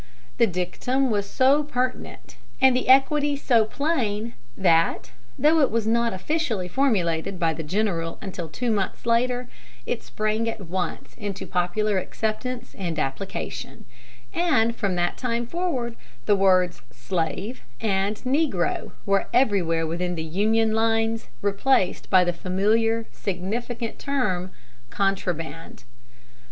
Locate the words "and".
2.59-2.75, 12.73-12.97, 14.33-14.75, 17.79-18.15